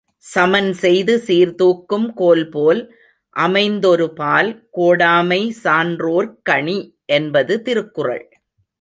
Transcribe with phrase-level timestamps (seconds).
[0.23, 2.81] சமன்செய்து சீர்தூக்கும் கோல்போல்
[3.35, 6.79] அமைந்தொருபால் கோடாமை சான்றோர்க் கணி
[7.11, 8.25] என்பது திருக்குறள்.